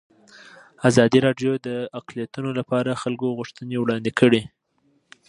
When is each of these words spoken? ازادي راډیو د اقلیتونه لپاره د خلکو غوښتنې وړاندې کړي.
ازادي 0.89 1.19
راډیو 1.27 1.51
د 1.67 1.69
اقلیتونه 1.99 2.49
لپاره 2.59 2.89
د 2.91 2.99
خلکو 3.03 3.27
غوښتنې 3.37 3.75
وړاندې 3.79 4.11
کړي. 4.19 4.41